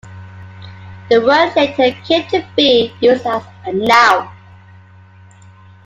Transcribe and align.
The 1.11 1.21
word 1.21 1.53
later 1.55 1.95
came 2.03 2.27
to 2.29 2.43
be 2.55 2.91
used 3.01 3.23
as 3.27 3.43
a 3.65 3.71
noun. 3.71 4.31